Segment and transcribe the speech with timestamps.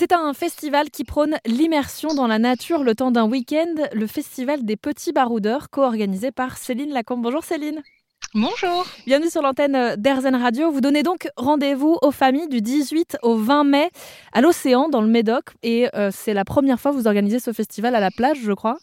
[0.00, 4.64] C'est un festival qui prône l'immersion dans la nature le temps d'un week-end, le Festival
[4.64, 7.20] des Petits Baroudeurs, co-organisé par Céline Lacombe.
[7.20, 7.82] Bonjour Céline.
[8.32, 8.86] Bonjour.
[9.04, 10.72] Bienvenue sur l'antenne d'Airzen Radio.
[10.72, 13.90] Vous donnez donc rendez-vous aux familles du 18 au 20 mai
[14.32, 15.50] à l'océan dans le Médoc.
[15.62, 18.52] Et euh, c'est la première fois que vous organisez ce festival à la plage, je
[18.52, 18.78] crois.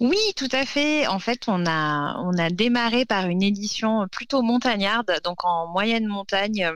[0.00, 1.06] Oui, tout à fait.
[1.06, 6.08] En fait, on a, on a démarré par une édition plutôt montagnarde, donc en moyenne
[6.08, 6.72] montagne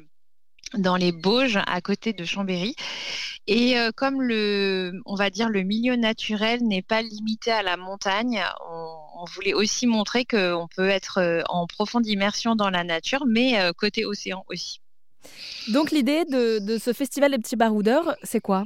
[0.74, 2.74] dans les Bauges à côté de Chambéry.
[3.46, 7.76] Et euh, comme le, on va dire, le milieu naturel n'est pas limité à la
[7.76, 13.24] montagne, on, voulait aussi montrer qu'on peut être euh, en profonde immersion dans la nature,
[13.24, 14.80] mais euh, côté océan aussi.
[15.68, 18.64] Donc l'idée de, de ce festival des petits baroudeurs, c'est quoi?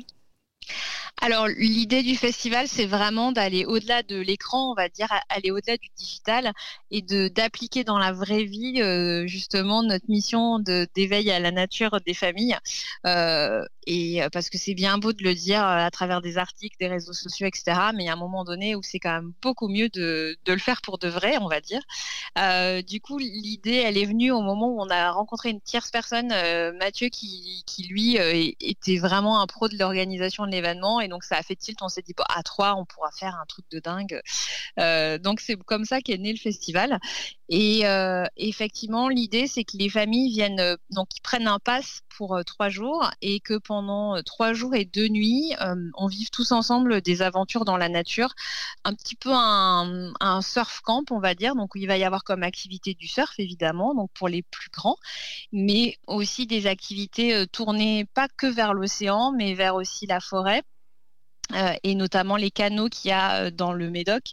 [1.27, 5.77] Alors, l'idée du festival, c'est vraiment d'aller au-delà de l'écran, on va dire, aller au-delà
[5.77, 6.53] du digital
[6.93, 12.15] et d'appliquer dans la vraie vie euh, justement notre mission d'éveil à la nature des
[12.15, 12.57] familles.
[13.07, 16.77] Euh, et euh, parce que c'est bien beau de le dire à travers des articles,
[16.79, 17.91] des réseaux sociaux, etc.
[17.95, 20.59] Mais il y a un moment donné où c'est quand même beaucoup mieux de, le
[20.59, 21.83] faire pour de vrai, on va dire.
[22.87, 26.29] du coup, l'idée, elle est venue au moment où on a rencontré une tierce personne,
[26.79, 28.17] Mathieu, qui, qui lui
[28.61, 31.79] était vraiment un pro de l'organisation de l'événement et donc ça a fait tilt.
[31.83, 34.21] On s'est dit, à trois, on pourra faire un truc de dingue.
[34.79, 36.99] Euh, donc c'est comme ça qu'est né le festival.
[37.49, 42.03] Et euh, effectivement, l'idée, c'est que les familles viennent, euh, donc ils prennent un pass
[42.17, 43.76] pour trois jours et que pendant
[44.25, 45.55] trois jours et deux nuits,
[45.95, 48.35] on vive tous ensemble des aventures dans la nature,
[48.85, 51.55] un petit peu un, surf camp, on va dire.
[51.55, 54.97] Donc il va y avoir comme activité du surf, évidemment, donc pour les plus grands,
[55.53, 60.63] mais aussi des activités tournées pas que vers l'océan, mais vers aussi la forêt
[61.53, 64.25] euh, et notamment les canaux qu'il y a euh, dans le Médoc,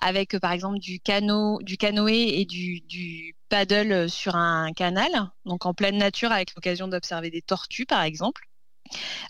[0.00, 5.10] avec euh, par exemple du canot, du canoë et du, paddle sur un canal,
[5.46, 8.47] donc en pleine nature, avec l'occasion d'observer des tortues par exemple.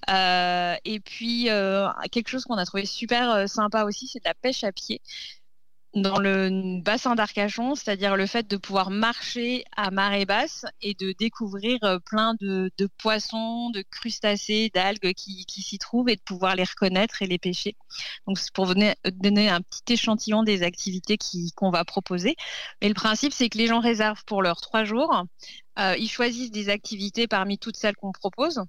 [0.08, 1.48] Et puis
[2.10, 5.00] quelque chose qu'on a trouvé super sympa aussi, c'est de la pêche à pied
[5.94, 11.14] dans le bassin d'Arcachon, c'est-à-dire le fait de pouvoir marcher à marée basse et de
[11.18, 16.64] découvrir euh, plein de, poissons, de crustacés, d'algues qui, s'y trouvent et de pouvoir les
[16.64, 17.74] reconnaître et les pêcher.
[18.26, 21.18] Donc c'est pour donner un petit échantillon des activités
[21.56, 22.36] qu'on va proposer.
[22.82, 25.24] Mais le principe, c'est que les gens réservent pour leurs trois jours.
[25.78, 28.62] Euh, ils choisissent des activités parmi toutes celles qu'on propose.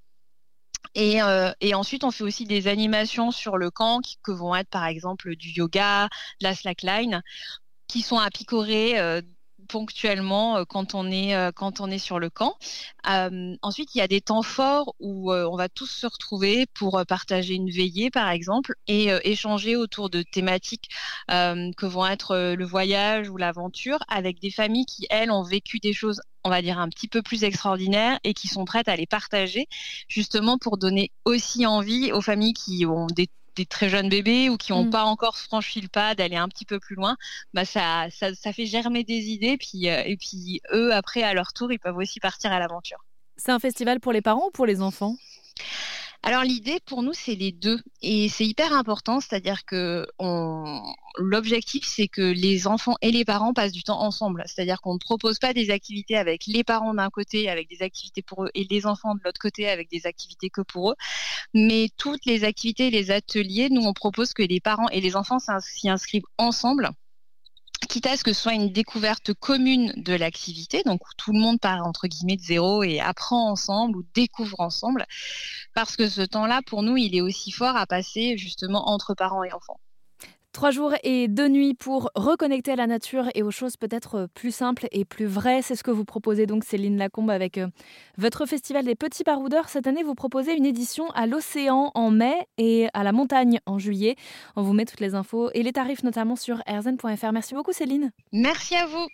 [0.97, 4.69] Euh, et, ensuite, on fait aussi des animations sur le camp qui, que vont être
[4.69, 6.07] par exemple du yoga,
[6.41, 7.22] de la slackline,
[7.88, 9.22] qui sont à picorer euh,
[9.68, 12.56] ponctuellement euh, quand on est quand on est sur le camp.
[13.62, 17.53] ensuite, il y a des temps forts où on va tous se retrouver pour partager
[17.53, 20.89] une veillée, par exemple, et échanger autour de thématiques
[21.28, 25.94] que vont être le voyage ou l'aventure, avec des familles qui elles ont vécu des
[25.94, 29.06] choses on va dire, un petit peu plus extraordinaires et qui sont prêtes à les
[29.06, 29.68] partager,
[30.08, 33.30] justement pour donner aussi envie aux familles qui ont des
[33.66, 34.90] très jeunes bébés ou qui n'ont mm.
[34.90, 37.18] pas encore franchi le pas d'aller un petit peu plus loin,
[37.54, 39.58] bah ça, ça, fait germer des idées.
[39.58, 43.04] Puis, euh, et puis eux, après, à leur tour, ils peuvent aussi partir à l'aventure.
[43.38, 45.16] C'est un festival pour les parents ou pour les enfants?
[46.29, 47.79] Alors l'idée pour nous c'est les deux.
[48.03, 50.06] Et c'est hyper important, c'est-à-dire que
[51.17, 55.00] l'objectif c'est que les enfants et les parents passent du temps ensemble, c'est-à-dire qu'on ne
[55.00, 58.68] propose pas des activités avec les parents d'un côté avec des activités pour eux et
[58.69, 60.95] les enfants de l'autre côté avec des activités que pour eux,
[61.56, 65.39] mais toutes les activités, les ateliers, nous on propose que les parents et les enfants
[65.39, 66.91] s'y inscrivent ensemble
[67.89, 71.39] quitte à ce que ce soit une découverte commune de l'activité, donc où tout le
[71.39, 75.05] monde part entre guillemets de zéro et apprend ensemble ou découvre ensemble,
[75.73, 79.44] parce que ce temps-là, pour nous, il est aussi fort à passer justement entre parents
[79.44, 79.79] et enfants.
[80.52, 84.54] Trois jours et deux nuits pour reconnecter à la nature et aux choses peut-être plus
[84.54, 85.62] simples et plus vraies.
[85.62, 87.68] C'est ce que vous proposez donc, Céline Lacombe, avec euh,
[88.18, 89.70] votre festival des Petits Baroudeurs.
[89.70, 93.78] Cette année, vous proposez une édition à l'océan en mai et à la montagne en
[93.78, 94.16] juillet.
[94.56, 97.31] On vous met toutes les infos et les tarifs notamment sur rzn.fr.
[97.31, 98.12] Merci beaucoup, Céline.
[98.31, 99.08] Merci à vous.